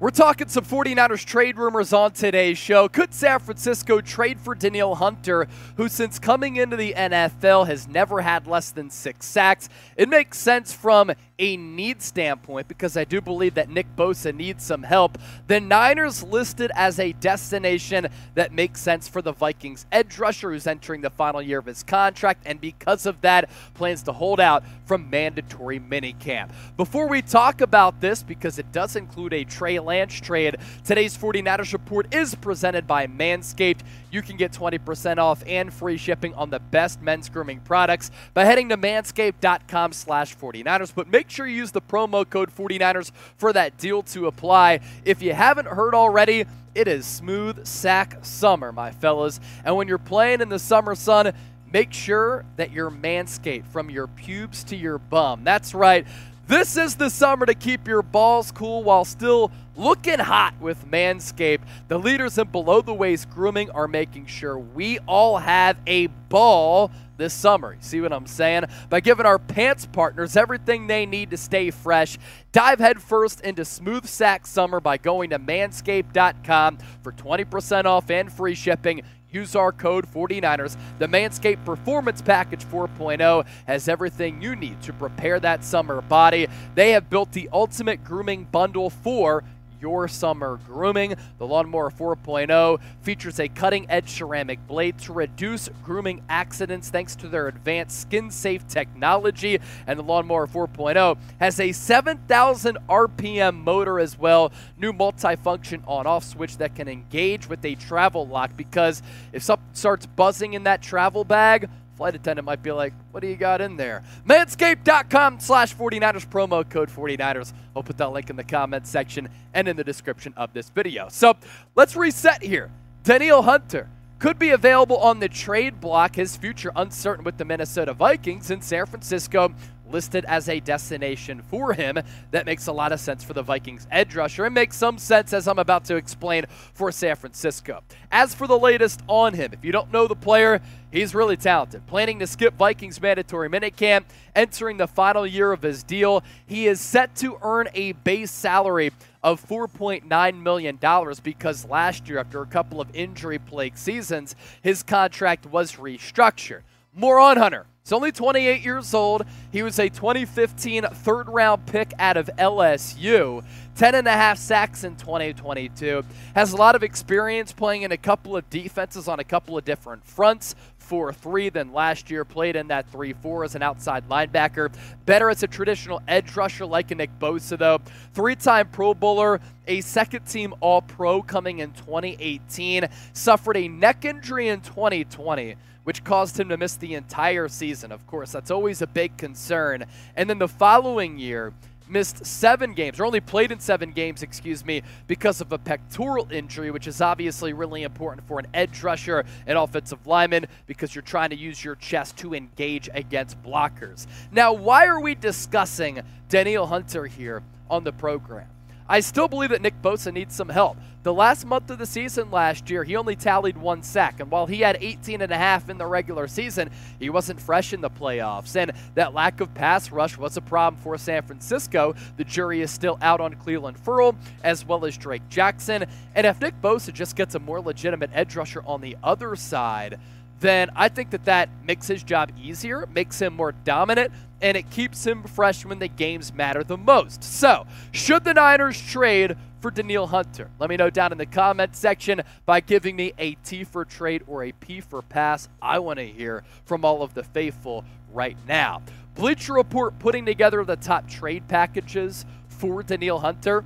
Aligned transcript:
We're 0.00 0.10
talking 0.10 0.46
some 0.46 0.64
49ers 0.64 1.24
trade 1.24 1.58
rumors 1.58 1.92
on 1.92 2.12
today's 2.12 2.56
show. 2.56 2.88
Could 2.88 3.12
San 3.12 3.40
Francisco 3.40 4.00
trade 4.00 4.38
for 4.38 4.54
Danielle 4.54 4.94
Hunter, 4.94 5.48
who 5.76 5.88
since 5.88 6.20
coming 6.20 6.54
into 6.54 6.76
the 6.76 6.94
NFL 6.96 7.66
has 7.66 7.88
never 7.88 8.20
had 8.20 8.46
less 8.46 8.70
than 8.70 8.90
six 8.90 9.26
sacks? 9.26 9.68
It 9.96 10.08
makes 10.08 10.38
sense 10.38 10.72
from 10.72 11.10
a 11.38 11.56
need 11.56 12.02
standpoint 12.02 12.66
because 12.66 12.96
I 12.96 13.04
do 13.04 13.20
believe 13.20 13.54
that 13.54 13.68
Nick 13.68 13.86
Bosa 13.94 14.34
needs 14.34 14.64
some 14.64 14.82
help. 14.82 15.18
The 15.46 15.60
Niners 15.60 16.22
listed 16.22 16.72
as 16.74 16.98
a 16.98 17.12
destination 17.12 18.08
that 18.34 18.52
makes 18.52 18.80
sense 18.80 19.08
for 19.08 19.22
the 19.22 19.32
Vikings 19.32 19.86
edge 19.92 20.18
rusher 20.18 20.50
who's 20.50 20.66
entering 20.66 21.00
the 21.00 21.10
final 21.10 21.40
year 21.40 21.58
of 21.58 21.66
his 21.66 21.82
contract 21.82 22.42
and 22.44 22.60
because 22.60 23.06
of 23.06 23.20
that 23.20 23.48
plans 23.74 24.02
to 24.04 24.12
hold 24.12 24.40
out 24.40 24.64
from 24.84 25.08
mandatory 25.10 25.78
minicamp. 25.78 26.50
Before 26.76 27.08
we 27.08 27.22
talk 27.22 27.60
about 27.60 28.00
this 28.00 28.22
because 28.22 28.58
it 28.58 28.72
does 28.72 28.96
include 28.96 29.32
a 29.32 29.44
Trey 29.44 29.78
Lance 29.78 30.14
trade, 30.14 30.56
today's 30.84 31.16
49ers 31.16 31.72
report 31.72 32.12
is 32.12 32.34
presented 32.34 32.86
by 32.86 33.06
Manscaped. 33.06 33.80
You 34.10 34.22
can 34.22 34.36
get 34.36 34.52
20% 34.52 35.18
off 35.18 35.42
and 35.46 35.72
free 35.72 35.96
shipping 35.96 36.34
on 36.34 36.50
the 36.50 36.58
best 36.58 37.02
men's 37.02 37.28
grooming 37.28 37.60
products 37.60 38.10
by 38.34 38.44
heading 38.44 38.68
to 38.70 38.76
manscaped.com 38.76 39.92
slash 39.92 40.36
49ers. 40.36 40.92
But 40.94 41.08
make 41.08 41.30
sure 41.30 41.46
you 41.46 41.56
use 41.56 41.72
the 41.72 41.82
promo 41.82 42.28
code 42.28 42.54
49ers 42.54 43.12
for 43.36 43.52
that 43.52 43.76
deal 43.76 44.02
to 44.04 44.26
apply. 44.26 44.80
If 45.04 45.22
you 45.22 45.32
haven't 45.32 45.68
heard 45.68 45.94
already, 45.94 46.46
it 46.74 46.88
is 46.88 47.06
smooth 47.06 47.66
sack 47.66 48.18
summer, 48.22 48.72
my 48.72 48.92
fellas. 48.92 49.40
And 49.64 49.76
when 49.76 49.88
you're 49.88 49.98
playing 49.98 50.40
in 50.40 50.48
the 50.48 50.58
summer 50.58 50.94
sun, 50.94 51.32
make 51.70 51.92
sure 51.92 52.44
that 52.56 52.72
you're 52.72 52.90
manscaped 52.90 53.66
from 53.66 53.90
your 53.90 54.06
pubes 54.06 54.64
to 54.64 54.76
your 54.76 54.98
bum. 54.98 55.44
That's 55.44 55.74
right. 55.74 56.06
This 56.48 56.78
is 56.78 56.96
the 56.96 57.10
summer 57.10 57.44
to 57.44 57.52
keep 57.52 57.86
your 57.86 58.00
balls 58.00 58.52
cool 58.52 58.82
while 58.82 59.04
still 59.04 59.52
looking 59.76 60.18
hot 60.18 60.54
with 60.58 60.90
Manscaped. 60.90 61.60
The 61.88 61.98
leaders 61.98 62.38
in 62.38 62.48
below 62.48 62.80
the 62.80 62.94
waist 62.94 63.28
grooming 63.28 63.68
are 63.72 63.86
making 63.86 64.24
sure 64.24 64.58
we 64.58 64.98
all 65.00 65.36
have 65.36 65.78
a 65.86 66.06
ball 66.06 66.90
this 67.18 67.34
summer. 67.34 67.76
See 67.80 68.00
what 68.00 68.14
I'm 68.14 68.26
saying? 68.26 68.64
By 68.88 69.00
giving 69.00 69.26
our 69.26 69.38
pants 69.38 69.84
partners 69.84 70.38
everything 70.38 70.86
they 70.86 71.04
need 71.04 71.32
to 71.32 71.36
stay 71.36 71.70
fresh. 71.70 72.16
Dive 72.50 72.78
headfirst 72.78 73.42
into 73.42 73.66
smooth 73.66 74.06
sack 74.06 74.46
summer 74.46 74.80
by 74.80 74.96
going 74.96 75.28
to 75.30 75.38
manscaped.com 75.38 76.78
for 77.02 77.12
20% 77.12 77.84
off 77.84 78.08
and 78.08 78.32
free 78.32 78.54
shipping. 78.54 79.02
Use 79.30 79.54
our 79.54 79.72
code 79.72 80.06
49ers. 80.10 80.76
The 80.98 81.06
Manscaped 81.06 81.64
Performance 81.64 82.22
Package 82.22 82.64
4.0 82.64 83.46
has 83.66 83.88
everything 83.88 84.40
you 84.40 84.56
need 84.56 84.80
to 84.82 84.92
prepare 84.92 85.38
that 85.40 85.64
summer 85.64 86.00
body. 86.00 86.48
They 86.74 86.92
have 86.92 87.10
built 87.10 87.32
the 87.32 87.48
ultimate 87.52 88.04
grooming 88.04 88.44
bundle 88.44 88.90
for 88.90 89.44
your 89.80 90.08
summer 90.08 90.58
grooming. 90.66 91.14
The 91.38 91.46
Lawnmower 91.46 91.90
4.0 91.90 92.80
features 93.02 93.38
a 93.38 93.48
cutting 93.48 93.90
edge 93.90 94.08
ceramic 94.08 94.66
blade 94.66 94.98
to 95.00 95.12
reduce 95.12 95.68
grooming 95.84 96.22
accidents 96.28 96.90
thanks 96.90 97.16
to 97.16 97.28
their 97.28 97.48
advanced 97.48 98.00
skin 98.00 98.30
safe 98.30 98.66
technology. 98.68 99.58
And 99.86 99.98
the 99.98 100.02
Lawnmower 100.02 100.46
4.0 100.46 101.18
has 101.40 101.60
a 101.60 101.72
7,000 101.72 102.78
RPM 102.88 103.56
motor 103.62 103.98
as 103.98 104.18
well. 104.18 104.52
New 104.76 104.92
multifunction 104.92 105.82
on 105.86 106.06
off 106.06 106.24
switch 106.24 106.58
that 106.58 106.74
can 106.74 106.88
engage 106.88 107.48
with 107.48 107.64
a 107.64 107.74
travel 107.74 108.26
lock 108.26 108.56
because 108.56 109.02
if 109.32 109.42
something 109.42 109.68
starts 109.72 110.06
buzzing 110.06 110.54
in 110.54 110.64
that 110.64 110.82
travel 110.82 111.24
bag, 111.24 111.68
flight 111.98 112.14
attendant 112.14 112.46
might 112.46 112.62
be 112.62 112.70
like, 112.70 112.94
what 113.10 113.20
do 113.20 113.26
you 113.26 113.34
got 113.34 113.60
in 113.60 113.76
there? 113.76 114.04
Manscaped.com 114.24 115.40
slash 115.40 115.74
49ers, 115.74 116.24
promo 116.28 116.68
code 116.68 116.88
49ers. 116.88 117.52
I'll 117.74 117.82
put 117.82 117.98
that 117.98 118.12
link 118.12 118.30
in 118.30 118.36
the 118.36 118.44
comments 118.44 118.88
section 118.88 119.28
and 119.52 119.66
in 119.66 119.76
the 119.76 119.82
description 119.82 120.32
of 120.36 120.52
this 120.52 120.70
video. 120.70 121.08
So 121.08 121.36
let's 121.74 121.96
reset 121.96 122.40
here. 122.40 122.70
Danielle 123.02 123.42
Hunter 123.42 123.90
could 124.20 124.38
be 124.38 124.50
available 124.50 124.98
on 124.98 125.18
the 125.18 125.28
trade 125.28 125.80
block. 125.80 126.14
His 126.14 126.36
future 126.36 126.70
uncertain 126.76 127.24
with 127.24 127.36
the 127.36 127.44
Minnesota 127.44 127.92
Vikings 127.92 128.52
in 128.52 128.62
San 128.62 128.86
Francisco 128.86 129.52
listed 129.90 130.24
as 130.26 130.48
a 130.48 130.60
destination 130.60 131.42
for 131.42 131.72
him. 131.72 131.98
That 132.30 132.46
makes 132.46 132.66
a 132.66 132.72
lot 132.72 132.92
of 132.92 133.00
sense 133.00 133.24
for 133.24 133.32
the 133.32 133.42
Vikings 133.42 133.86
edge 133.90 134.14
rusher 134.14 134.44
and 134.44 134.54
makes 134.54 134.76
some 134.76 134.98
sense 134.98 135.32
as 135.32 135.48
I'm 135.48 135.58
about 135.58 135.84
to 135.86 135.96
explain 135.96 136.46
for 136.74 136.92
San 136.92 137.16
Francisco. 137.16 137.82
As 138.10 138.34
for 138.34 138.46
the 138.46 138.58
latest 138.58 139.02
on 139.08 139.34
him, 139.34 139.52
if 139.52 139.64
you 139.64 139.72
don't 139.72 139.92
know 139.92 140.06
the 140.06 140.16
player, 140.16 140.60
he's 140.90 141.14
really 141.14 141.36
talented. 141.36 141.86
Planning 141.86 142.18
to 142.20 142.26
skip 142.26 142.54
Vikings 142.56 143.00
mandatory 143.00 143.48
minicamp, 143.48 144.04
entering 144.34 144.76
the 144.76 144.86
final 144.86 145.26
year 145.26 145.52
of 145.52 145.62
his 145.62 145.82
deal, 145.82 146.22
he 146.46 146.66
is 146.66 146.80
set 146.80 147.14
to 147.16 147.38
earn 147.42 147.68
a 147.74 147.92
base 147.92 148.30
salary 148.30 148.92
of 149.22 149.44
$4.9 149.46 150.42
million 150.42 150.78
because 151.22 151.64
last 151.64 152.08
year, 152.08 152.18
after 152.18 152.40
a 152.42 152.46
couple 152.46 152.80
of 152.80 152.94
injury 152.94 153.38
plagued 153.38 153.78
seasons, 153.78 154.34
his 154.62 154.82
contract 154.82 155.46
was 155.46 155.74
restructured. 155.74 156.62
More 156.98 157.20
on 157.20 157.36
Hunter 157.36 157.64
He's 157.88 157.94
only 157.94 158.12
28 158.12 158.60
years 158.60 158.92
old. 158.92 159.24
He 159.50 159.62
was 159.62 159.78
a 159.78 159.88
2015 159.88 160.82
third 160.82 161.26
round 161.30 161.64
pick 161.64 161.94
out 161.98 162.18
of 162.18 162.28
LSU. 162.36 163.42
10 163.76 163.94
and 163.94 164.06
a 164.06 164.12
half 164.12 164.36
sacks 164.36 164.84
in 164.84 164.94
2022. 164.96 166.02
Has 166.34 166.52
a 166.52 166.56
lot 166.56 166.74
of 166.74 166.82
experience 166.82 167.50
playing 167.50 167.82
in 167.82 167.92
a 167.92 167.96
couple 167.96 168.36
of 168.36 168.50
defenses 168.50 169.08
on 169.08 169.20
a 169.20 169.24
couple 169.24 169.56
of 169.56 169.64
different 169.64 170.04
fronts. 170.04 170.54
4 170.76 171.14
3 171.14 171.48
than 171.48 171.72
last 171.72 172.10
year. 172.10 172.26
Played 172.26 172.56
in 172.56 172.68
that 172.68 172.90
3 172.90 173.14
4 173.14 173.44
as 173.44 173.54
an 173.54 173.62
outside 173.62 174.06
linebacker. 174.10 174.70
Better 175.06 175.30
as 175.30 175.42
a 175.42 175.46
traditional 175.46 176.02
edge 176.06 176.36
rusher 176.36 176.66
like 176.66 176.90
a 176.90 176.94
Nick 176.94 177.18
Bosa, 177.18 177.56
though. 177.56 177.80
Three 178.12 178.36
time 178.36 178.68
Pro 178.68 178.92
Bowler, 178.92 179.40
a 179.66 179.80
second 179.80 180.26
team 180.26 180.52
All 180.60 180.82
Pro 180.82 181.22
coming 181.22 181.60
in 181.60 181.72
2018. 181.72 182.86
Suffered 183.14 183.56
a 183.56 183.66
neck 183.66 184.04
injury 184.04 184.48
in 184.48 184.60
2020 184.60 185.56
which 185.84 186.04
caused 186.04 186.38
him 186.38 186.48
to 186.48 186.56
miss 186.56 186.76
the 186.76 186.94
entire 186.94 187.48
season. 187.48 187.92
Of 187.92 188.06
course, 188.06 188.32
that's 188.32 188.50
always 188.50 188.82
a 188.82 188.86
big 188.86 189.16
concern. 189.16 189.84
And 190.16 190.28
then 190.28 190.38
the 190.38 190.48
following 190.48 191.18
year, 191.18 191.52
missed 191.90 192.24
seven 192.24 192.74
games, 192.74 193.00
or 193.00 193.04
only 193.04 193.20
played 193.20 193.52
in 193.52 193.60
seven 193.60 193.92
games, 193.92 194.22
excuse 194.22 194.64
me, 194.64 194.82
because 195.06 195.40
of 195.40 195.52
a 195.52 195.58
pectoral 195.58 196.30
injury, 196.30 196.70
which 196.70 196.86
is 196.86 197.00
obviously 197.00 197.52
really 197.52 197.82
important 197.82 198.26
for 198.26 198.38
an 198.38 198.46
edge 198.54 198.82
rusher 198.82 199.24
and 199.46 199.58
offensive 199.58 200.06
lineman 200.06 200.46
because 200.66 200.94
you're 200.94 201.02
trying 201.02 201.30
to 201.30 201.36
use 201.36 201.62
your 201.64 201.76
chest 201.76 202.16
to 202.18 202.34
engage 202.34 202.88
against 202.92 203.42
blockers. 203.42 204.06
Now, 204.30 204.52
why 204.52 204.86
are 204.86 205.00
we 205.00 205.14
discussing 205.14 206.00
Danielle 206.28 206.66
Hunter 206.66 207.06
here 207.06 207.42
on 207.70 207.84
the 207.84 207.92
program? 207.92 208.48
I 208.88 209.00
still 209.00 209.28
believe 209.28 209.50
that 209.50 209.60
Nick 209.60 209.82
Bosa 209.82 210.12
needs 210.12 210.34
some 210.34 210.48
help. 210.48 210.78
The 211.02 211.12
last 211.12 211.44
month 211.44 211.70
of 211.70 211.78
the 211.78 211.84
season 211.84 212.30
last 212.30 212.70
year, 212.70 212.84
he 212.84 212.96
only 212.96 213.16
tallied 213.16 213.58
one 213.58 213.82
sack. 213.82 214.18
And 214.18 214.30
while 214.30 214.46
he 214.46 214.60
had 214.60 214.78
18 214.80 215.20
and 215.20 215.30
a 215.30 215.36
half 215.36 215.68
in 215.68 215.76
the 215.76 215.86
regular 215.86 216.26
season, 216.26 216.70
he 216.98 217.10
wasn't 217.10 217.40
fresh 217.40 217.74
in 217.74 217.82
the 217.82 217.90
playoffs. 217.90 218.56
And 218.56 218.72
that 218.94 219.12
lack 219.12 219.40
of 219.40 219.52
pass 219.52 219.92
rush 219.92 220.16
was 220.16 220.38
a 220.38 220.40
problem 220.40 220.80
for 220.82 220.96
San 220.96 221.22
Francisco. 221.22 221.94
The 222.16 222.24
jury 222.24 222.62
is 222.62 222.70
still 222.70 222.98
out 223.02 223.20
on 223.20 223.34
Clelin 223.34 223.76
Ferrell, 223.76 224.16
as 224.42 224.64
well 224.64 224.86
as 224.86 224.96
Drake 224.96 225.28
Jackson. 225.28 225.84
And 226.14 226.26
if 226.26 226.40
Nick 226.40 226.60
Bosa 226.62 226.92
just 226.92 227.14
gets 227.14 227.34
a 227.34 227.38
more 227.38 227.60
legitimate 227.60 228.10
edge 228.14 228.36
rusher 228.36 228.62
on 228.64 228.80
the 228.80 228.96
other 229.02 229.36
side, 229.36 229.98
then 230.40 230.70
I 230.76 230.88
think 230.88 231.10
that 231.10 231.24
that 231.24 231.48
makes 231.64 231.88
his 231.88 232.02
job 232.02 232.30
easier, 232.40 232.86
makes 232.94 233.20
him 233.20 233.34
more 233.34 233.52
dominant, 233.52 234.12
and 234.40 234.56
it 234.56 234.70
keeps 234.70 235.06
him 235.06 235.22
fresh 235.24 235.64
when 235.64 235.78
the 235.78 235.88
games 235.88 236.32
matter 236.32 236.62
the 236.62 236.76
most. 236.76 237.22
So, 237.24 237.66
should 237.92 238.24
the 238.24 238.34
Niners 238.34 238.80
trade 238.80 239.36
for 239.60 239.70
Danielle 239.70 240.06
Hunter? 240.06 240.50
Let 240.58 240.70
me 240.70 240.76
know 240.76 240.90
down 240.90 241.12
in 241.12 241.18
the 241.18 241.26
comment 241.26 241.74
section 241.74 242.22
by 242.46 242.60
giving 242.60 242.96
me 242.96 243.12
a 243.18 243.34
T 243.34 243.64
for 243.64 243.84
trade 243.84 244.22
or 244.26 244.44
a 244.44 244.52
P 244.52 244.80
for 244.80 245.02
pass. 245.02 245.48
I 245.60 245.78
want 245.80 245.98
to 245.98 246.06
hear 246.06 246.44
from 246.64 246.84
all 246.84 247.02
of 247.02 247.14
the 247.14 247.24
faithful 247.24 247.84
right 248.12 248.36
now. 248.46 248.82
Bleacher 249.14 249.54
Report 249.54 249.98
putting 249.98 250.24
together 250.24 250.64
the 250.64 250.76
top 250.76 251.08
trade 251.08 251.48
packages 251.48 252.24
for 252.48 252.82
Danielle 252.82 253.18
Hunter. 253.18 253.64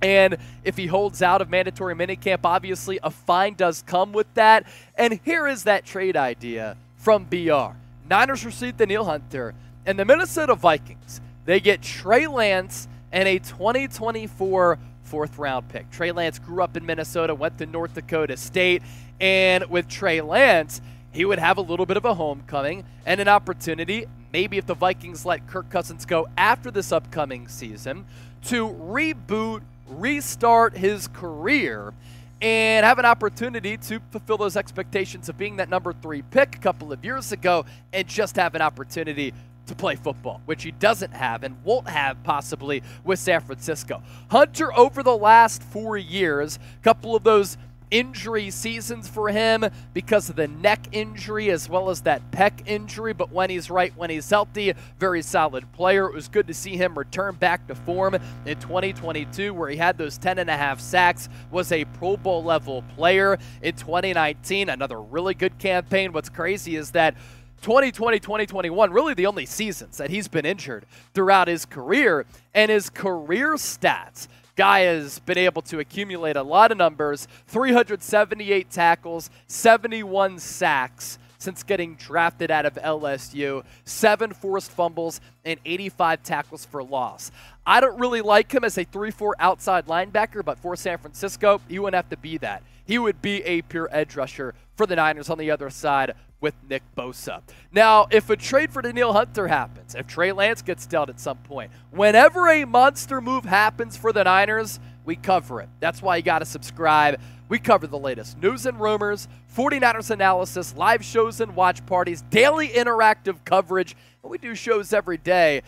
And 0.00 0.36
if 0.62 0.76
he 0.76 0.86
holds 0.86 1.22
out 1.22 1.40
of 1.40 1.50
mandatory 1.50 1.94
minicamp, 1.94 2.40
obviously 2.44 3.00
a 3.02 3.10
fine 3.10 3.54
does 3.54 3.82
come 3.82 4.12
with 4.12 4.32
that. 4.34 4.64
And 4.94 5.18
here 5.24 5.48
is 5.48 5.64
that 5.64 5.84
trade 5.84 6.16
idea 6.16 6.76
from 6.96 7.24
BR. 7.24 7.74
Niners 8.08 8.44
receive 8.44 8.76
Danielle 8.76 9.04
Hunter, 9.04 9.54
and 9.86 9.98
the 9.98 10.04
Minnesota 10.04 10.54
Vikings, 10.54 11.20
they 11.44 11.60
get 11.60 11.82
Trey 11.82 12.26
Lance 12.26 12.88
and 13.12 13.28
a 13.28 13.38
2024 13.38 14.78
fourth 15.04 15.38
round 15.38 15.68
pick. 15.68 15.90
Trey 15.90 16.12
Lance 16.12 16.38
grew 16.38 16.62
up 16.62 16.76
in 16.76 16.84
Minnesota, 16.84 17.34
went 17.34 17.58
to 17.58 17.66
North 17.66 17.94
Dakota 17.94 18.36
State, 18.36 18.82
and 19.20 19.64
with 19.70 19.88
Trey 19.88 20.20
Lance, 20.20 20.80
he 21.12 21.24
would 21.24 21.38
have 21.38 21.56
a 21.56 21.62
little 21.62 21.86
bit 21.86 21.96
of 21.96 22.04
a 22.04 22.14
homecoming 22.14 22.84
and 23.06 23.20
an 23.20 23.28
opportunity, 23.28 24.06
maybe 24.32 24.58
if 24.58 24.66
the 24.66 24.74
Vikings 24.74 25.24
let 25.24 25.46
Kirk 25.46 25.70
Cousins 25.70 26.04
go 26.04 26.28
after 26.36 26.70
this 26.70 26.92
upcoming 26.92 27.48
season, 27.48 28.04
to 28.44 28.68
reboot 28.68 29.62
restart 29.88 30.76
his 30.76 31.08
career 31.08 31.94
and 32.40 32.86
have 32.86 32.98
an 32.98 33.04
opportunity 33.04 33.76
to 33.76 34.00
fulfill 34.10 34.36
those 34.36 34.56
expectations 34.56 35.28
of 35.28 35.36
being 35.36 35.56
that 35.56 35.68
number 35.68 35.92
three 35.92 36.22
pick 36.22 36.54
a 36.54 36.58
couple 36.58 36.92
of 36.92 37.04
years 37.04 37.32
ago 37.32 37.64
and 37.92 38.06
just 38.06 38.36
have 38.36 38.54
an 38.54 38.62
opportunity 38.62 39.34
to 39.68 39.74
play 39.74 39.94
football, 39.94 40.40
which 40.46 40.62
he 40.62 40.70
doesn't 40.72 41.12
have 41.12 41.42
and 41.42 41.56
won't 41.64 41.88
have 41.88 42.22
possibly 42.24 42.82
with 43.04 43.18
San 43.18 43.40
Francisco. 43.40 44.02
Hunter, 44.30 44.76
over 44.76 45.02
the 45.02 45.16
last 45.16 45.62
four 45.62 45.96
years, 45.96 46.58
a 46.80 46.82
couple 46.82 47.14
of 47.14 47.22
those 47.22 47.56
injury 47.90 48.50
seasons 48.50 49.08
for 49.08 49.28
him 49.28 49.64
because 49.94 50.28
of 50.28 50.36
the 50.36 50.48
neck 50.48 50.88
injury 50.92 51.50
as 51.50 51.68
well 51.68 51.90
as 51.90 52.02
that 52.02 52.30
pec 52.30 52.66
injury. 52.66 53.12
But 53.12 53.32
when 53.32 53.50
he's 53.50 53.70
right, 53.70 53.92
when 53.96 54.10
he's 54.10 54.28
healthy, 54.28 54.74
very 54.98 55.22
solid 55.22 55.70
player. 55.72 56.06
It 56.06 56.14
was 56.14 56.28
good 56.28 56.46
to 56.48 56.54
see 56.54 56.76
him 56.76 56.98
return 56.98 57.36
back 57.36 57.66
to 57.68 57.74
form 57.74 58.14
in 58.46 58.58
2022 58.58 59.54
where 59.54 59.68
he 59.68 59.76
had 59.76 59.98
those 59.98 60.18
10 60.18 60.38
and 60.38 60.50
a 60.50 60.56
half 60.56 60.80
sacks, 60.80 61.28
was 61.50 61.72
a 61.72 61.84
Pro 61.84 62.16
Bowl 62.16 62.42
level 62.42 62.82
player 62.96 63.38
in 63.62 63.74
2019. 63.74 64.68
Another 64.68 65.00
really 65.00 65.34
good 65.34 65.58
campaign. 65.58 66.12
What's 66.12 66.28
crazy 66.28 66.76
is 66.76 66.92
that 66.92 67.14
2020, 67.62 68.18
2021, 68.18 68.92
really 68.92 69.14
the 69.14 69.26
only 69.26 69.46
seasons 69.46 69.96
that 69.98 70.10
he's 70.10 70.28
been 70.28 70.46
injured 70.46 70.86
throughout 71.14 71.48
his 71.48 71.64
career. 71.64 72.26
And 72.54 72.70
his 72.70 72.90
career 72.90 73.54
stats 73.54 74.28
Guy 74.58 74.80
has 74.80 75.20
been 75.20 75.38
able 75.38 75.62
to 75.62 75.78
accumulate 75.78 76.34
a 76.34 76.42
lot 76.42 76.72
of 76.72 76.78
numbers 76.78 77.28
378 77.46 78.68
tackles, 78.68 79.30
71 79.46 80.40
sacks 80.40 81.20
since 81.38 81.62
getting 81.62 81.94
drafted 81.94 82.50
out 82.50 82.66
of 82.66 82.74
LSU, 82.74 83.62
seven 83.84 84.32
forced 84.32 84.72
fumbles, 84.72 85.20
and 85.44 85.60
85 85.64 86.24
tackles 86.24 86.64
for 86.64 86.82
loss. 86.82 87.30
I 87.64 87.78
don't 87.80 88.00
really 88.00 88.20
like 88.20 88.50
him 88.50 88.64
as 88.64 88.76
a 88.76 88.82
3 88.82 89.12
4 89.12 89.36
outside 89.38 89.86
linebacker, 89.86 90.44
but 90.44 90.58
for 90.58 90.74
San 90.74 90.98
Francisco, 90.98 91.60
he 91.68 91.78
wouldn't 91.78 91.94
have 91.94 92.08
to 92.08 92.16
be 92.16 92.36
that. 92.38 92.64
He 92.88 92.98
would 92.98 93.20
be 93.20 93.42
a 93.42 93.60
pure 93.60 93.86
edge 93.92 94.16
rusher 94.16 94.54
for 94.74 94.86
the 94.86 94.96
Niners 94.96 95.28
on 95.28 95.36
the 95.36 95.50
other 95.50 95.68
side 95.68 96.14
with 96.40 96.54
Nick 96.70 96.82
Bosa. 96.96 97.42
Now, 97.70 98.06
if 98.10 98.30
a 98.30 98.36
trade 98.36 98.72
for 98.72 98.80
Danielle 98.80 99.12
Hunter 99.12 99.48
happens, 99.48 99.94
if 99.94 100.06
Trey 100.06 100.32
Lance 100.32 100.62
gets 100.62 100.86
dealt 100.86 101.10
at 101.10 101.20
some 101.20 101.36
point, 101.36 101.70
whenever 101.90 102.48
a 102.48 102.64
monster 102.64 103.20
move 103.20 103.44
happens 103.44 103.98
for 103.98 104.10
the 104.10 104.24
Niners, 104.24 104.80
we 105.04 105.16
cover 105.16 105.60
it. 105.60 105.68
That's 105.80 106.00
why 106.00 106.16
you 106.16 106.22
got 106.22 106.38
to 106.38 106.46
subscribe. 106.46 107.20
We 107.50 107.58
cover 107.58 107.86
the 107.86 107.98
latest 107.98 108.38
news 108.38 108.64
and 108.64 108.80
rumors, 108.80 109.28
49ers 109.54 110.10
analysis, 110.10 110.74
live 110.74 111.04
shows 111.04 111.42
and 111.42 111.54
watch 111.54 111.84
parties, 111.84 112.22
daily 112.30 112.70
interactive 112.70 113.44
coverage, 113.44 113.94
and 114.22 114.30
we 114.30 114.38
do 114.38 114.54
shows 114.54 114.94
every 114.94 115.18
day. 115.18 115.60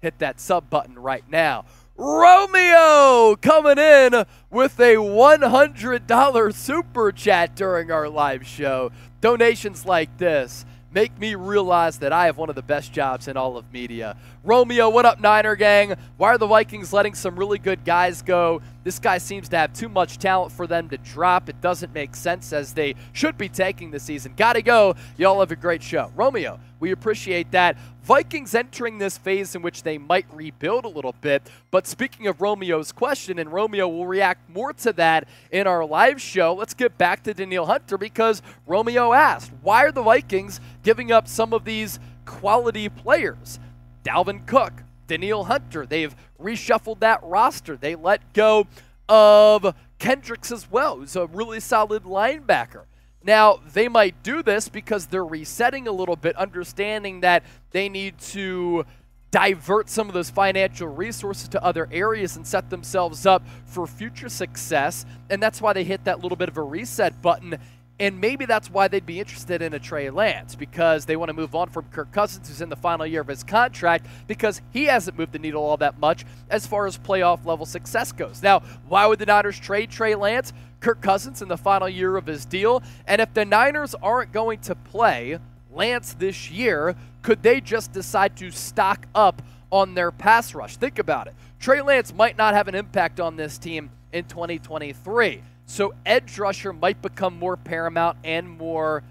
Hit 0.00 0.18
that 0.18 0.40
sub 0.40 0.68
button 0.68 0.98
right 0.98 1.24
now. 1.30 1.64
Romeo 1.98 3.36
coming 3.36 3.78
in 3.78 4.26
with 4.50 4.78
a 4.78 4.96
$100 4.96 6.54
super 6.54 7.12
chat 7.12 7.56
during 7.56 7.90
our 7.90 8.08
live 8.10 8.46
show. 8.46 8.92
Donations 9.22 9.86
like 9.86 10.18
this 10.18 10.66
make 10.92 11.18
me 11.18 11.34
realize 11.34 11.98
that 11.98 12.12
I 12.12 12.26
have 12.26 12.38
one 12.38 12.48
of 12.48 12.54
the 12.54 12.62
best 12.62 12.92
jobs 12.92 13.28
in 13.28 13.36
all 13.36 13.56
of 13.56 13.70
media. 13.72 14.16
Romeo, 14.44 14.88
what 14.88 15.04
up, 15.04 15.20
Niner 15.20 15.56
gang? 15.56 15.94
Why 16.16 16.28
are 16.28 16.38
the 16.38 16.46
Vikings 16.46 16.92
letting 16.92 17.14
some 17.14 17.38
really 17.38 17.58
good 17.58 17.84
guys 17.84 18.22
go? 18.22 18.62
This 18.84 18.98
guy 18.98 19.18
seems 19.18 19.48
to 19.50 19.58
have 19.58 19.72
too 19.72 19.88
much 19.88 20.18
talent 20.18 20.52
for 20.52 20.66
them 20.66 20.88
to 20.90 20.98
drop. 20.98 21.48
It 21.48 21.60
doesn't 21.60 21.92
make 21.92 22.14
sense 22.14 22.52
as 22.52 22.72
they 22.72 22.94
should 23.12 23.36
be 23.36 23.48
taking 23.48 23.90
the 23.90 24.00
season. 24.00 24.34
Gotta 24.36 24.62
go. 24.62 24.94
Y'all 25.16 25.40
have 25.40 25.50
a 25.50 25.56
great 25.56 25.82
show. 25.82 26.10
Romeo, 26.14 26.60
we 26.78 26.90
appreciate 26.90 27.50
that. 27.52 27.76
Vikings 28.02 28.54
entering 28.54 28.98
this 28.98 29.18
phase 29.18 29.54
in 29.54 29.62
which 29.62 29.82
they 29.82 29.98
might 29.98 30.26
rebuild 30.32 30.84
a 30.84 30.88
little 30.88 31.14
bit. 31.20 31.42
But 31.70 31.86
speaking 31.86 32.26
of 32.26 32.40
Romeo's 32.40 32.92
question, 32.92 33.38
and 33.38 33.52
Romeo 33.52 33.88
will 33.88 34.06
react 34.06 34.48
more 34.48 34.72
to 34.74 34.92
that 34.94 35.26
in 35.50 35.66
our 35.66 35.84
live 35.84 36.20
show, 36.20 36.54
let's 36.54 36.74
get 36.74 36.96
back 36.98 37.22
to 37.24 37.34
Danielle 37.34 37.66
Hunter 37.66 37.98
because 37.98 38.42
Romeo 38.66 39.12
asked, 39.12 39.50
why 39.62 39.84
are 39.84 39.92
the 39.92 40.02
Vikings 40.02 40.60
giving 40.82 41.10
up 41.10 41.26
some 41.26 41.52
of 41.52 41.64
these 41.64 41.98
quality 42.24 42.88
players? 42.88 43.58
Dalvin 44.04 44.46
Cook, 44.46 44.84
Danielle 45.08 45.44
Hunter, 45.44 45.86
they've 45.86 46.14
reshuffled 46.40 47.00
that 47.00 47.22
roster. 47.22 47.76
They 47.76 47.96
let 47.96 48.32
go 48.32 48.66
of 49.08 49.74
Kendricks 49.98 50.52
as 50.52 50.70
well, 50.70 50.98
who's 50.98 51.16
a 51.16 51.26
really 51.26 51.60
solid 51.60 52.04
linebacker. 52.04 52.84
Now, 53.26 53.58
they 53.72 53.88
might 53.88 54.22
do 54.22 54.42
this 54.42 54.68
because 54.68 55.06
they're 55.06 55.24
resetting 55.24 55.88
a 55.88 55.92
little 55.92 56.14
bit, 56.14 56.36
understanding 56.36 57.20
that 57.22 57.42
they 57.72 57.88
need 57.88 58.18
to 58.18 58.86
divert 59.32 59.90
some 59.90 60.06
of 60.06 60.14
those 60.14 60.30
financial 60.30 60.86
resources 60.86 61.48
to 61.48 61.62
other 61.62 61.88
areas 61.90 62.36
and 62.36 62.46
set 62.46 62.70
themselves 62.70 63.26
up 63.26 63.42
for 63.64 63.88
future 63.88 64.28
success. 64.28 65.04
And 65.28 65.42
that's 65.42 65.60
why 65.60 65.72
they 65.72 65.82
hit 65.82 66.04
that 66.04 66.20
little 66.20 66.36
bit 66.36 66.48
of 66.48 66.56
a 66.56 66.62
reset 66.62 67.20
button 67.20 67.58
and 67.98 68.20
maybe 68.20 68.44
that's 68.44 68.70
why 68.70 68.88
they'd 68.88 69.06
be 69.06 69.20
interested 69.20 69.62
in 69.62 69.72
a 69.72 69.78
Trey 69.78 70.10
Lance 70.10 70.54
because 70.54 71.06
they 71.06 71.16
want 71.16 71.30
to 71.30 71.32
move 71.32 71.54
on 71.54 71.70
from 71.70 71.86
Kirk 71.86 72.12
Cousins, 72.12 72.48
who's 72.48 72.60
in 72.60 72.68
the 72.68 72.76
final 72.76 73.06
year 73.06 73.22
of 73.22 73.28
his 73.28 73.42
contract, 73.42 74.06
because 74.26 74.60
he 74.70 74.84
hasn't 74.84 75.16
moved 75.16 75.32
the 75.32 75.38
needle 75.38 75.62
all 75.62 75.78
that 75.78 75.98
much 75.98 76.26
as 76.50 76.66
far 76.66 76.86
as 76.86 76.98
playoff 76.98 77.46
level 77.46 77.64
success 77.64 78.12
goes. 78.12 78.42
Now, 78.42 78.60
why 78.86 79.06
would 79.06 79.18
the 79.18 79.26
Niners 79.26 79.58
trade 79.58 79.90
Trey 79.90 80.14
Lance? 80.14 80.52
Kirk 80.80 81.00
Cousins 81.00 81.42
in 81.42 81.48
the 81.48 81.56
final 81.56 81.88
year 81.88 82.16
of 82.16 82.26
his 82.26 82.44
deal. 82.44 82.82
And 83.06 83.20
if 83.20 83.32
the 83.34 83.44
Niners 83.44 83.94
aren't 83.94 84.32
going 84.32 84.60
to 84.60 84.74
play 84.74 85.38
Lance 85.72 86.14
this 86.14 86.50
year, 86.50 86.96
could 87.22 87.42
they 87.42 87.60
just 87.60 87.92
decide 87.92 88.36
to 88.36 88.50
stock 88.50 89.06
up 89.14 89.42
on 89.70 89.94
their 89.94 90.10
pass 90.10 90.54
rush? 90.54 90.76
Think 90.76 90.98
about 90.98 91.26
it. 91.26 91.34
Trey 91.58 91.82
Lance 91.82 92.14
might 92.14 92.38
not 92.38 92.54
have 92.54 92.68
an 92.68 92.74
impact 92.74 93.20
on 93.20 93.36
this 93.36 93.58
team 93.58 93.90
in 94.12 94.24
2023. 94.24 95.42
So 95.66 95.94
edge 96.04 96.38
rusher 96.38 96.72
might 96.72 97.02
become 97.02 97.38
more 97.38 97.56
paramount 97.56 98.18
and 98.22 98.48
more 98.48 99.02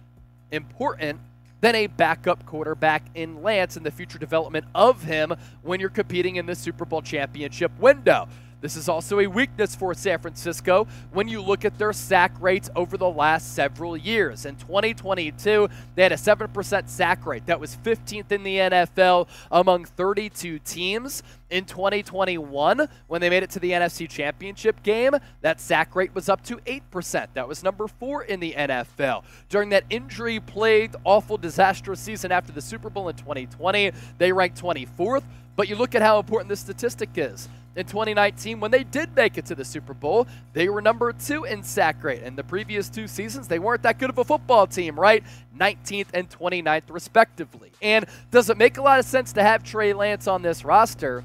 important 0.52 1.20
than 1.62 1.76
a 1.76 1.88
backup 1.88 2.46
quarterback 2.46 3.04
in 3.16 3.42
Lance 3.42 3.76
in 3.76 3.84
the 3.84 3.92
future 3.92 4.20
development 4.20 4.66
of 4.74 5.04
him 5.04 5.34
when 5.64 5.80
you're 5.80 5.90
competing 5.90 6.36
in 6.36 6.46
the 6.46 6.56
Super 6.56 6.86
Bowl 6.86 7.02
championship 7.02 7.72
window. 7.80 8.28
This 8.66 8.78
is 8.78 8.90
also 8.90 9.20
a 9.20 9.28
weakness 9.28 9.76
for 9.76 9.94
San 9.94 10.18
Francisco 10.18 10.88
when 11.12 11.28
you 11.28 11.40
look 11.40 11.66
at 11.66 11.78
their 11.78 11.94
sack 11.94 12.32
rates 12.42 12.68
over 12.76 12.98
the 12.98 13.08
last 13.08 13.54
several 13.54 13.96
years. 13.96 14.44
In 14.44 14.56
2022, 14.56 15.70
they 15.94 16.02
had 16.02 16.12
a 16.12 16.16
7% 16.16 16.90
sack 16.90 17.28
rate. 17.28 17.46
That 17.46 17.60
was 17.60 17.78
15th 17.84 18.32
in 18.32 18.42
the 18.42 18.58
NFL 18.58 19.28
among 19.52 19.86
32 19.86 20.58
teams. 20.58 21.22
In 21.52 21.66
2021, 21.66 22.90
when 23.06 23.22
they 23.22 23.30
made 23.30 23.44
it 23.44 23.52
to 23.52 23.60
the 23.60 23.70
NFC 23.70 24.10
Championship 24.10 24.82
game, 24.82 25.14
that 25.42 25.62
sack 25.62 25.96
rate 25.96 26.16
was 26.16 26.28
up 26.28 26.44
to 26.46 26.58
8%. 26.58 27.28
That 27.36 27.48
was 27.48 27.62
number 27.62 27.88
four 27.88 28.24
in 28.24 28.40
the 28.40 28.56
NFL. 28.58 29.26
During 29.48 29.70
that 29.70 29.84
injury 29.92 30.40
plagued, 30.40 30.96
awful, 31.04 31.38
disastrous 31.38 32.00
season 32.00 32.32
after 32.32 32.52
the 32.52 32.62
Super 32.62 32.90
Bowl 32.90 33.10
in 33.10 33.16
2020, 33.16 33.92
they 34.18 34.32
ranked 34.32 34.60
24th. 34.60 35.22
But 35.56 35.70
you 35.70 35.76
look 35.76 35.94
at 35.94 36.02
how 36.02 36.18
important 36.18 36.50
this 36.50 36.60
statistic 36.60 37.10
is 37.16 37.48
in 37.76 37.86
2019 37.86 38.60
when 38.60 38.72
they 38.72 38.84
did 38.84 39.16
make 39.16 39.38
it 39.38 39.46
to 39.46 39.56
the 39.56 39.66
Super 39.66 39.94
Bowl. 39.94 40.28
They 40.54 40.70
were 40.70 40.82
number 40.82 41.12
two 41.14 41.44
in 41.44 41.64
sack 41.64 42.04
rate. 42.04 42.24
In 42.24 42.36
the 42.36 42.44
previous 42.44 42.90
two 42.90 43.08
seasons, 43.08 43.48
they 43.48 43.60
weren't 43.60 43.84
that 43.84 44.00
good 44.00 44.10
of 44.10 44.18
a 44.18 44.24
football 44.24 44.68
team, 44.68 45.00
right? 45.00 45.24
19th 45.58 46.08
and 46.14 46.30
29th, 46.30 46.84
respectively. 46.90 47.72
And 47.82 48.06
does 48.32 48.50
it 48.50 48.58
make 48.58 48.78
a 48.78 48.82
lot 48.82 49.00
of 49.00 49.06
sense 49.06 49.34
to 49.34 49.44
have 49.44 49.64
Trey 49.64 49.94
Lance 49.94 50.28
on 50.28 50.42
this 50.42 50.64
roster? 50.64 51.24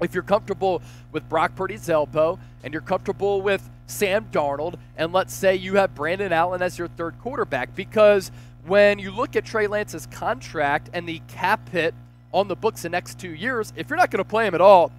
If 0.00 0.14
you're 0.14 0.22
comfortable 0.22 0.82
with 1.12 1.28
Brock 1.28 1.54
Purdy's 1.54 1.88
elbow 1.88 2.38
and 2.62 2.72
you're 2.72 2.82
comfortable 2.82 3.40
with 3.40 3.68
Sam 3.86 4.26
Darnold, 4.32 4.76
and 4.96 5.12
let's 5.12 5.32
say 5.32 5.54
you 5.54 5.76
have 5.76 5.94
Brandon 5.94 6.32
Allen 6.32 6.60
as 6.60 6.78
your 6.78 6.88
third 6.88 7.18
quarterback, 7.20 7.74
because 7.74 8.30
when 8.66 8.98
you 8.98 9.10
look 9.10 9.36
at 9.36 9.44
Trey 9.44 9.66
Lance's 9.68 10.06
contract 10.06 10.90
and 10.92 11.08
the 11.08 11.22
cap 11.28 11.68
hit 11.68 11.94
on 12.32 12.48
the 12.48 12.56
books 12.56 12.82
the 12.82 12.88
next 12.88 13.18
two 13.18 13.32
years, 13.32 13.72
if 13.76 13.88
you're 13.88 13.96
not 13.96 14.10
going 14.10 14.22
to 14.22 14.28
play 14.28 14.46
him 14.46 14.54
at 14.54 14.60
all, 14.60 14.90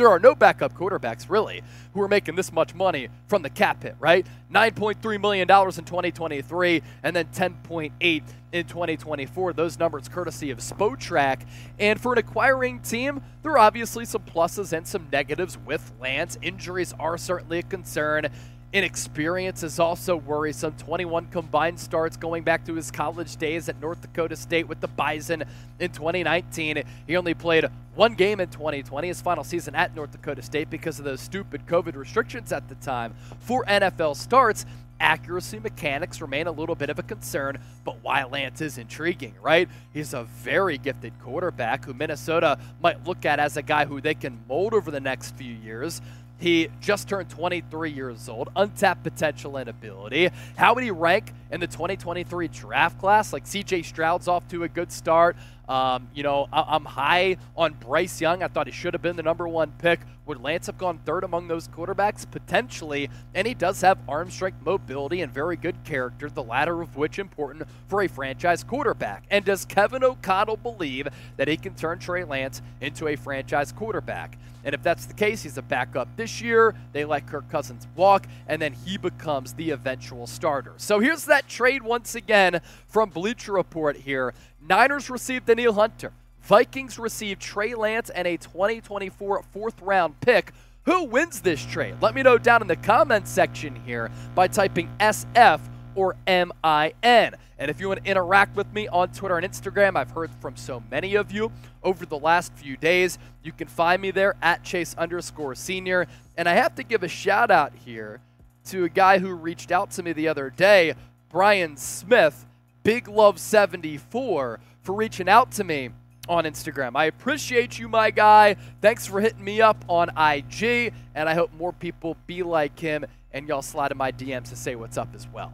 there 0.00 0.08
are 0.08 0.18
no 0.18 0.34
backup 0.34 0.72
quarterbacks, 0.72 1.28
really, 1.28 1.62
who 1.92 2.00
are 2.00 2.08
making 2.08 2.34
this 2.34 2.50
much 2.52 2.74
money 2.74 3.08
from 3.26 3.42
the 3.42 3.50
cap 3.50 3.82
hit, 3.82 3.94
right? 4.00 4.26
$9.3 4.50 5.20
million 5.20 5.42
in 5.42 5.46
2023 5.46 6.82
and 7.02 7.14
then 7.14 7.26
10.8 7.26 8.22
in 8.52 8.66
2024. 8.66 9.52
Those 9.52 9.78
numbers 9.78 10.08
courtesy 10.08 10.50
of 10.50 10.58
Spotrac. 10.58 11.42
And 11.78 12.00
for 12.00 12.12
an 12.14 12.18
acquiring 12.18 12.80
team, 12.80 13.20
there 13.42 13.52
are 13.52 13.58
obviously 13.58 14.06
some 14.06 14.22
pluses 14.22 14.72
and 14.72 14.88
some 14.88 15.06
negatives 15.12 15.58
with 15.58 15.92
Lance. 16.00 16.38
Injuries 16.40 16.94
are 16.98 17.18
certainly 17.18 17.58
a 17.58 17.62
concern. 17.62 18.30
Inexperience 18.72 19.64
is 19.64 19.80
also 19.80 20.16
worrisome. 20.16 20.74
21 20.78 21.26
combined 21.26 21.80
starts 21.80 22.16
going 22.16 22.44
back 22.44 22.64
to 22.66 22.74
his 22.74 22.92
college 22.92 23.36
days 23.36 23.68
at 23.68 23.80
North 23.80 24.00
Dakota 24.00 24.36
State 24.36 24.68
with 24.68 24.80
the 24.80 24.86
Bison 24.86 25.42
in 25.80 25.90
2019. 25.90 26.84
He 27.04 27.16
only 27.16 27.34
played 27.34 27.64
one 27.96 28.14
game 28.14 28.38
in 28.38 28.48
2020, 28.48 29.08
his 29.08 29.20
final 29.20 29.42
season 29.42 29.74
at 29.74 29.96
North 29.96 30.12
Dakota 30.12 30.40
State 30.40 30.70
because 30.70 31.00
of 31.00 31.04
those 31.04 31.20
stupid 31.20 31.66
COVID 31.66 31.96
restrictions 31.96 32.52
at 32.52 32.68
the 32.68 32.76
time. 32.76 33.12
For 33.40 33.64
NFL 33.64 34.14
starts, 34.14 34.66
accuracy 35.00 35.58
mechanics 35.58 36.20
remain 36.20 36.46
a 36.46 36.52
little 36.52 36.76
bit 36.76 36.90
of 36.90 37.00
a 37.00 37.02
concern, 37.02 37.58
but 37.84 37.96
why 38.02 38.22
Lance 38.22 38.60
is 38.60 38.78
intriguing, 38.78 39.34
right? 39.42 39.68
He's 39.92 40.14
a 40.14 40.22
very 40.22 40.78
gifted 40.78 41.18
quarterback 41.20 41.84
who 41.84 41.94
Minnesota 41.94 42.56
might 42.80 43.04
look 43.04 43.24
at 43.24 43.40
as 43.40 43.56
a 43.56 43.62
guy 43.62 43.86
who 43.86 44.00
they 44.00 44.14
can 44.14 44.38
mold 44.46 44.74
over 44.74 44.92
the 44.92 45.00
next 45.00 45.34
few 45.34 45.52
years. 45.52 46.00
He 46.40 46.68
just 46.80 47.06
turned 47.06 47.28
23 47.28 47.90
years 47.90 48.28
old, 48.28 48.48
untapped 48.56 49.02
potential 49.04 49.58
and 49.58 49.68
ability. 49.68 50.30
How 50.56 50.74
would 50.74 50.82
he 50.82 50.90
rank 50.90 51.34
in 51.52 51.60
the 51.60 51.66
2023 51.66 52.48
draft 52.48 52.98
class? 52.98 53.32
Like 53.32 53.44
CJ 53.44 53.84
Stroud's 53.84 54.26
off 54.26 54.48
to 54.48 54.64
a 54.64 54.68
good 54.68 54.90
start. 54.90 55.36
Um, 55.70 56.08
you 56.12 56.24
know, 56.24 56.48
I- 56.52 56.74
am 56.74 56.84
high 56.84 57.36
on 57.56 57.74
Bryce 57.74 58.20
Young. 58.20 58.42
I 58.42 58.48
thought 58.48 58.66
he 58.66 58.72
should 58.72 58.92
have 58.92 59.02
been 59.02 59.14
the 59.14 59.22
number 59.22 59.46
one 59.46 59.72
pick. 59.78 60.00
Would 60.26 60.42
Lance 60.42 60.66
have 60.66 60.78
gone 60.78 60.98
third 60.98 61.22
among 61.22 61.46
those 61.46 61.68
quarterbacks? 61.68 62.28
Potentially. 62.28 63.08
And 63.34 63.46
he 63.46 63.54
does 63.54 63.80
have 63.82 63.98
arm 64.08 64.30
strength, 64.30 64.58
mobility, 64.64 65.22
and 65.22 65.32
very 65.32 65.56
good 65.56 65.84
character, 65.84 66.28
the 66.28 66.42
latter 66.42 66.82
of 66.82 66.96
which 66.96 67.20
important 67.20 67.62
for 67.86 68.02
a 68.02 68.08
franchise 68.08 68.64
quarterback. 68.64 69.22
And 69.30 69.44
does 69.44 69.64
Kevin 69.64 70.02
O'Connell 70.02 70.56
believe 70.56 71.06
that 71.36 71.46
he 71.46 71.56
can 71.56 71.74
turn 71.74 72.00
Trey 72.00 72.24
Lance 72.24 72.62
into 72.80 73.06
a 73.06 73.14
franchise 73.14 73.70
quarterback? 73.70 74.38
And 74.64 74.74
if 74.74 74.82
that's 74.82 75.06
the 75.06 75.14
case, 75.14 75.42
he's 75.42 75.56
a 75.56 75.62
backup 75.62 76.08
this 76.16 76.42
year. 76.42 76.74
They 76.92 77.04
let 77.04 77.26
Kirk 77.26 77.48
Cousins 77.48 77.86
walk, 77.96 78.26
and 78.46 78.60
then 78.60 78.74
he 78.74 78.98
becomes 78.98 79.54
the 79.54 79.70
eventual 79.70 80.26
starter. 80.26 80.74
So 80.76 81.00
here's 81.00 81.24
that 81.26 81.48
trade 81.48 81.82
once 81.82 82.14
again 82.14 82.60
from 82.86 83.08
Bleacher 83.08 83.52
Report 83.52 83.96
here. 83.96 84.34
Niners 84.66 85.10
received 85.10 85.46
Danielle 85.46 85.72
Hunter. 85.72 86.12
Vikings 86.42 86.98
received 86.98 87.40
Trey 87.40 87.74
Lance 87.74 88.10
and 88.10 88.26
a 88.26 88.36
2024 88.36 89.42
fourth 89.52 89.82
round 89.82 90.20
pick. 90.20 90.52
Who 90.84 91.04
wins 91.04 91.40
this 91.40 91.64
trade? 91.64 91.96
Let 92.00 92.14
me 92.14 92.22
know 92.22 92.38
down 92.38 92.62
in 92.62 92.68
the 92.68 92.76
comments 92.76 93.30
section 93.30 93.76
here 93.76 94.10
by 94.34 94.48
typing 94.48 94.90
SF 94.98 95.60
or 95.94 96.16
MIN. 96.26 97.34
And 97.60 97.70
if 97.70 97.78
you 97.78 97.88
want 97.88 98.02
to 98.02 98.10
interact 98.10 98.56
with 98.56 98.72
me 98.72 98.88
on 98.88 99.12
Twitter 99.12 99.36
and 99.36 99.46
Instagram, 99.46 99.96
I've 99.96 100.10
heard 100.10 100.30
from 100.40 100.56
so 100.56 100.82
many 100.90 101.14
of 101.14 101.30
you 101.30 101.52
over 101.82 102.06
the 102.06 102.18
last 102.18 102.52
few 102.54 102.76
days. 102.76 103.18
You 103.42 103.52
can 103.52 103.68
find 103.68 104.00
me 104.00 104.10
there 104.10 104.34
at 104.40 104.64
Chase 104.64 104.94
underscore 104.96 105.54
senior. 105.54 106.06
And 106.38 106.48
I 106.48 106.54
have 106.54 106.74
to 106.76 106.82
give 106.82 107.02
a 107.02 107.08
shout 107.08 107.50
out 107.50 107.74
here 107.84 108.20
to 108.66 108.84
a 108.84 108.88
guy 108.88 109.18
who 109.18 109.34
reached 109.34 109.70
out 109.70 109.90
to 109.92 110.02
me 110.02 110.12
the 110.12 110.28
other 110.28 110.48
day, 110.48 110.94
Brian 111.28 111.76
Smith, 111.76 112.46
Big 112.82 113.08
Love 113.08 113.38
74, 113.38 114.60
for 114.82 114.94
reaching 114.94 115.28
out 115.28 115.50
to 115.52 115.64
me 115.64 115.90
on 116.28 116.44
Instagram. 116.44 116.92
I 116.94 117.06
appreciate 117.06 117.78
you, 117.78 117.88
my 117.88 118.10
guy. 118.10 118.56
Thanks 118.80 119.06
for 119.06 119.20
hitting 119.20 119.44
me 119.44 119.60
up 119.60 119.84
on 119.88 120.08
IG, 120.16 120.94
and 121.14 121.28
I 121.28 121.34
hope 121.34 121.52
more 121.52 121.72
people 121.72 122.16
be 122.26 122.42
like 122.42 122.78
him 122.78 123.04
and 123.32 123.46
y'all 123.48 123.62
slide 123.62 123.90
in 123.90 123.98
my 123.98 124.12
DMs 124.12 124.48
to 124.50 124.56
say 124.56 124.74
what's 124.76 124.96
up 124.96 125.08
as 125.14 125.28
well. 125.28 125.52